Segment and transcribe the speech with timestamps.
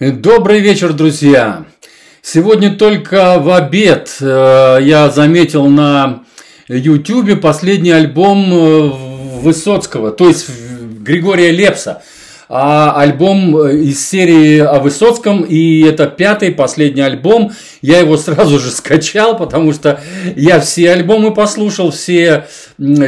[0.00, 1.66] Добрый вечер, друзья!
[2.22, 6.22] Сегодня только в обед э, я заметил на
[6.68, 8.92] YouTube последний альбом э,
[9.42, 10.48] Высоцкого, то есть
[11.02, 12.00] Григория Лепса
[12.52, 17.52] а альбом э, из серии о Высоцком, и это пятый, последний альбом.
[17.80, 20.00] Я его сразу же скачал, потому что
[20.34, 22.48] я все альбомы послушал, все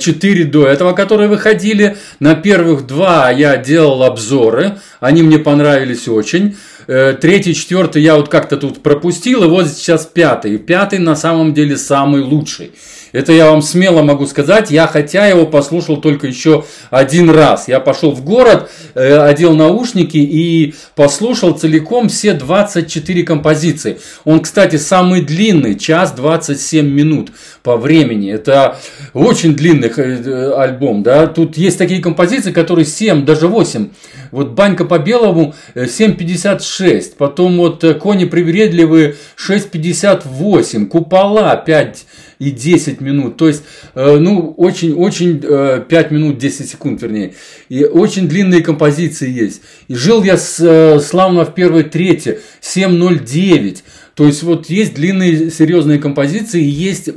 [0.00, 1.98] четыре до этого, которые выходили.
[2.18, 6.56] На первых два я делал обзоры, они мне понравились очень.
[6.88, 10.56] Э, третий, четвертый я вот как-то тут пропустил, и вот сейчас пятый.
[10.58, 12.72] Пятый на самом деле самый лучший.
[13.16, 14.70] Это я вам смело могу сказать.
[14.70, 17.66] Я хотя его послушал только еще один раз.
[17.66, 23.98] Я пошел в город, э, одел наушники и послушал целиком все 24 композиции.
[24.26, 27.30] Он, кстати, самый длинный, час 27 минут
[27.62, 28.30] по времени.
[28.30, 28.76] Это
[29.14, 31.02] очень длинный э, альбом.
[31.02, 31.26] Да?
[31.26, 33.88] Тут есть такие композиции, которые 7, даже 8.
[34.30, 37.14] Вот «Банька по белому» 7.56.
[37.16, 40.86] Потом вот «Кони привередливые» 6.58.
[40.88, 42.06] «Купола» 5
[42.38, 43.36] и 10 минут.
[43.36, 43.62] То есть,
[43.94, 47.34] э, ну, очень-очень 5 э, минут 10 секунд, вернее.
[47.68, 49.62] И очень длинные композиции есть.
[49.88, 53.84] И жил я с, э, славно в первой трети 7.09.
[54.14, 57.10] То есть, вот есть длинные серьезные композиции, и есть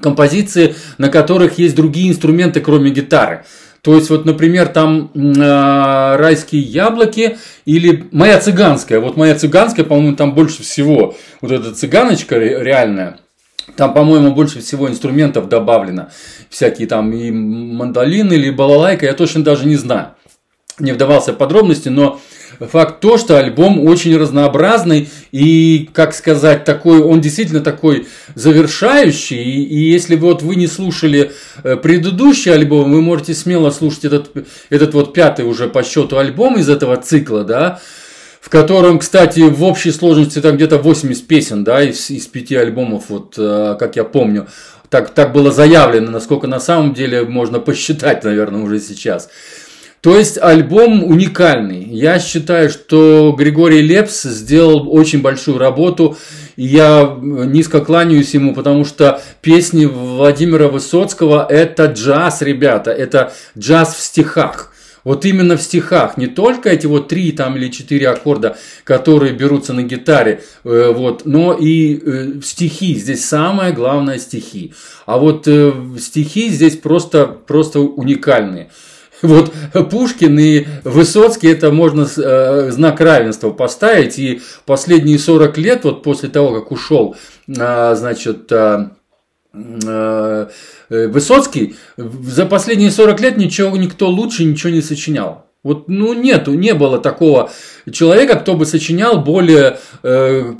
[0.00, 3.44] композиции, на которых есть другие инструменты, кроме гитары.
[3.82, 8.98] То есть, вот, например, там э, райские яблоки или моя цыганская.
[8.98, 11.14] Вот моя цыганская, по-моему, там больше всего.
[11.40, 13.18] Вот эта цыганочка реальная.
[13.74, 16.08] Там, по-моему, больше всего инструментов добавлено.
[16.48, 20.10] Всякие там и мандолины или балалайка, я точно даже не знаю.
[20.78, 22.20] Не вдавался в подробности, но
[22.60, 29.42] факт то, что альбом очень разнообразный и, как сказать, такой, он действительно такой завершающий.
[29.42, 31.32] И, и если вот вы не слушали
[31.64, 34.30] э, предыдущий альбом, вы можете смело слушать этот,
[34.70, 37.80] этот вот пятый уже по счету альбом из этого цикла, да,
[38.46, 43.06] в котором, кстати, в общей сложности там где-то 80 песен, да, из, из пяти альбомов,
[43.08, 44.46] вот, э, как я помню.
[44.88, 49.30] Так, так было заявлено, насколько на самом деле можно посчитать, наверное, уже сейчас.
[50.00, 51.82] То есть альбом уникальный.
[51.86, 56.16] Я считаю, что Григорий Лепс сделал очень большую работу.
[56.54, 64.00] Я низко кланяюсь ему, потому что песни Владимира Высоцкого это джаз, ребята, это джаз в
[64.00, 64.72] стихах.
[65.06, 69.72] Вот именно в стихах, не только эти вот три там или четыре аккорда, которые берутся
[69.72, 72.96] на гитаре, э, вот, но и э, стихи.
[72.96, 74.74] Здесь самое главное стихи.
[75.06, 78.70] А вот э, стихи здесь просто, просто уникальные.
[79.22, 79.52] Вот
[79.90, 84.18] Пушкин и Высоцкий, это можно знак равенства поставить.
[84.18, 87.14] И последние 40 лет, вот после того, как ушел,
[87.46, 88.90] э, значит, э,
[90.88, 95.46] Высоцкий за последние 40 лет ничего никто лучше ничего не сочинял.
[95.66, 97.50] Вот, ну, нету, не было такого
[97.90, 100.52] человека, кто бы сочинял более э,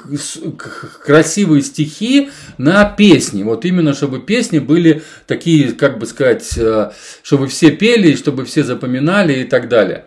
[1.04, 3.44] красивые стихи на песни.
[3.44, 6.90] Вот именно, чтобы песни были такие, как бы сказать, э,
[7.22, 10.06] чтобы все пели, чтобы все запоминали и так далее.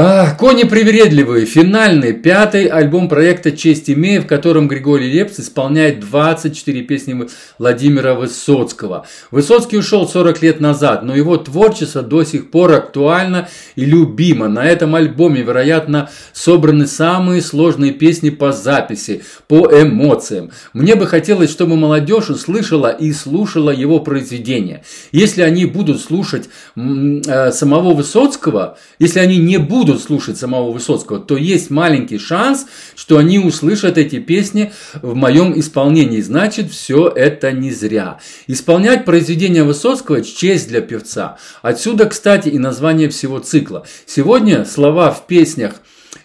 [0.00, 6.82] А, «Кони привередливые»– финальный, пятый альбом проекта «Честь имея», в котором Григорий Лепс исполняет 24
[6.82, 7.26] песни
[7.58, 9.08] Владимира Высоцкого.
[9.32, 14.46] Высоцкий ушел 40 лет назад, но его творчество до сих пор актуально и любимо.
[14.46, 20.52] На этом альбоме, вероятно, собраны самые сложные песни по записи, по эмоциям.
[20.74, 24.84] Мне бы хотелось, чтобы молодежь услышала и слушала его произведения.
[25.10, 31.18] Если они будут слушать э, самого Высоцкого, если они не будут будут слушать самого Высоцкого,
[31.18, 36.20] то есть маленький шанс, что они услышат эти песни в моем исполнении.
[36.20, 38.18] Значит, все это не зря.
[38.46, 41.38] Исполнять произведения Высоцкого– честь для певца.
[41.62, 43.86] Отсюда, кстати, и название всего цикла.
[44.06, 45.74] Сегодня слова в песнях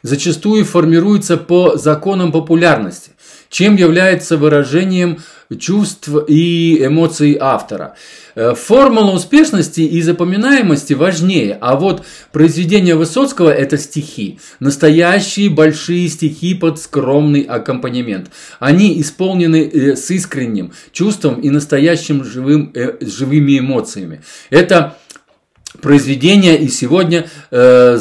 [0.02, 3.12] зачастую формируются по законам популярности
[3.54, 5.20] чем является выражением
[5.58, 7.96] чувств и эмоций автора.
[8.36, 14.40] Э, формула успешности и запоминаемости важнее, а вот произведение Высоцкого– это стихи.
[14.60, 18.32] Настоящие большие стихи под скромный аккомпанемент.
[18.60, 24.24] Они исполнены э, с искренним чувством и настоящим живым, э, живыми эмоциями.
[24.50, 24.98] Это
[25.82, 27.98] произведение и сегодня э,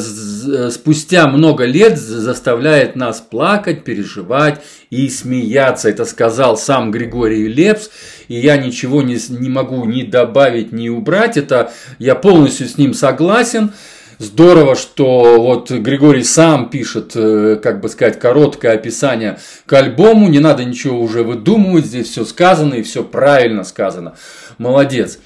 [0.71, 5.89] спустя много лет заставляет нас плакать, переживать и смеяться.
[5.89, 7.89] Это сказал сам Григорий Лепс,
[8.27, 11.37] и я ничего не, не могу ни добавить, ни убрать.
[11.37, 13.71] Это я полностью с ним согласен.
[14.19, 20.29] Здорово, что вот Григорий сам пишет, э, как бы сказать, короткое описание к альбому.
[20.29, 24.15] Не надо ничего уже выдумывать, здесь все сказано и все правильно сказано.
[24.57, 25.19] Молодец.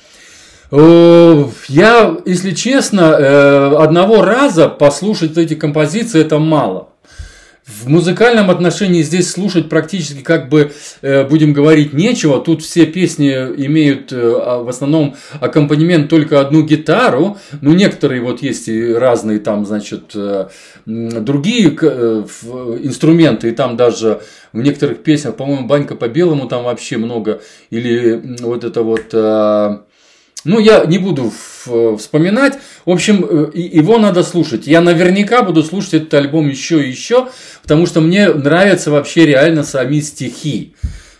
[0.69, 6.89] Я, если честно, э, одного раза послушать эти композиции это мало.
[7.65, 10.71] В музыкальном отношении здесь слушать практически как бы,
[11.01, 12.41] э, будем говорить, нечего.
[12.41, 17.37] Тут все песни имеют э, а, в основном аккомпанемент только одну гитару.
[17.61, 20.15] Ну, некоторые вот есть и разные там, значит,
[20.85, 23.49] другие инструменты.
[23.49, 24.21] И там даже
[24.51, 27.41] в некоторых песнях, по-моему, «Банька по-белому» там вообще много.
[27.69, 29.13] Или вот это вот
[30.43, 31.31] ну, я не буду
[31.97, 32.57] вспоминать.
[32.85, 34.67] В общем, э, его надо слушать.
[34.67, 37.27] Я наверняка буду слушать этот альбом еще и еще,
[37.63, 40.73] потому что мне нравятся вообще реально сами стихи.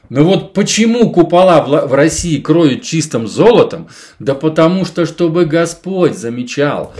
[0.09, 3.89] Но вот почему купола в России кроют чистым золотом?
[4.19, 6.93] Да потому что, чтобы Господь замечал.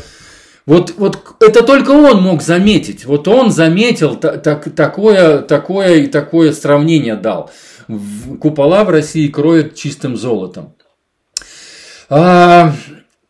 [0.65, 3.05] Вот, вот это только он мог заметить.
[3.05, 7.49] Вот он заметил так, такое, такое и такое сравнение дал.
[8.41, 10.73] Купола в России кроют чистым золотом.
[12.09, 12.74] А,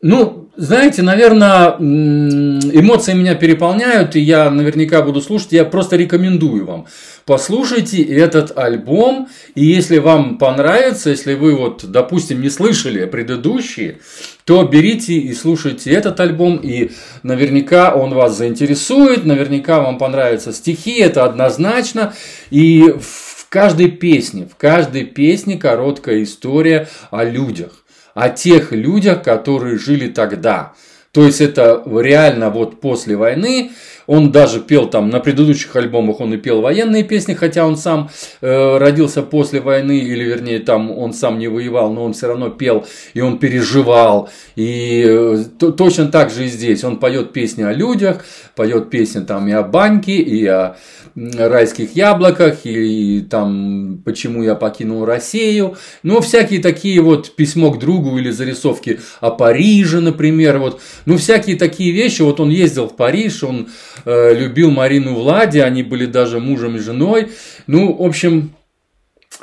[0.02, 5.52] ну, знаете, наверное, эмоции меня переполняют, и я наверняка буду слушать.
[5.52, 6.88] Я просто рекомендую вам.
[7.26, 14.00] Послушайте этот альбом, и если вам понравится, если вы вот, допустим, не слышали предыдущие,
[14.46, 16.90] то берите и слушайте этот альбом, и
[17.22, 22.14] наверняка он вас заинтересует, наверняка вам понравятся стихи, это однозначно.
[22.50, 27.84] И в каждой песне, в каждой песне короткая история о людях
[28.18, 30.74] о тех людях, которые жили тогда.
[31.12, 33.72] То есть это реально вот после войны.
[34.08, 38.10] Он даже пел там на предыдущих альбомах, он и пел военные песни, хотя он сам
[38.42, 42.50] э, родился после войны, или вернее там он сам не воевал, но он все равно
[42.50, 44.30] пел, и он переживал.
[44.56, 46.84] И э, то, точно так же и здесь.
[46.84, 48.26] Он поет песни о людях,
[48.56, 50.78] поет песни там и о баньке, и о
[51.16, 55.76] райских яблоках, и, и там почему я покинул Россию.
[56.04, 60.60] Ну, всякие такие вот письмо к другу или зарисовки о Париже, например.
[60.60, 60.80] Вот.
[61.06, 62.22] Ну, всякие такие вещи.
[62.22, 63.70] Вот он ездил в Париж, он
[64.06, 67.32] э, любил Марину Влади, они были даже мужем и женой.
[67.68, 68.52] Ну, в общем,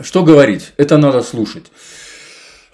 [0.01, 1.65] что говорить, это надо слушать.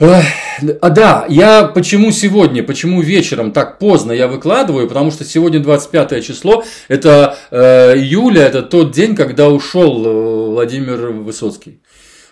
[0.01, 6.25] А да, я почему сегодня, почему вечером так поздно я выкладываю, потому что сегодня 25
[6.25, 11.83] число, это э, июля, это тот день, когда ушел э, Владимир Высоцкий.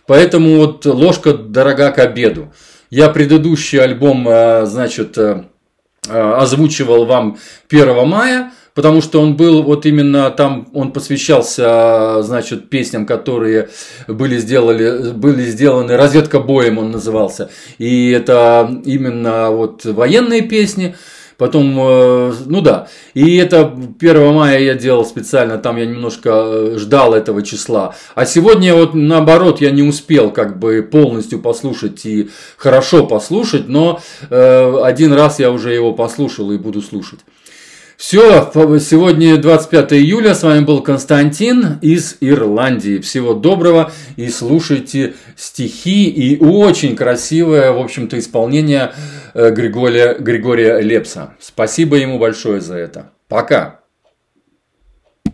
[0.07, 2.55] Поэтому вот ложка дорога к обеду.
[2.89, 5.19] Я предыдущий альбом, э, значит,
[6.09, 7.37] озвучивал вам
[7.69, 13.71] 1 мая, потому что он был вот именно там, он посвящался, значит, песням, которые
[14.07, 20.95] были, сделали, были сделаны, разведка боем он назывался, и это именно вот военные песни,
[21.39, 26.77] Потом, э, ну да, и это 1 мая я делал специально, там я немножко э,
[26.79, 27.95] ждал этого числа.
[28.17, 34.01] А сегодня вот наоборот я не успел как бы полностью послушать и хорошо послушать, но
[34.31, 37.21] э, один раз я уже его послушал и буду слушать.
[37.99, 38.49] Все,
[38.79, 43.01] сегодня 25 июля, с вами был Константин из Ирландии.
[43.01, 48.93] Всего доброго и слушайте стихи и очень красивое, в общем-то, исполнение
[49.35, 51.35] э, Григория, Григория Лепса.
[51.41, 53.11] Спасибо ему большое за это.
[53.27, 53.78] Пока.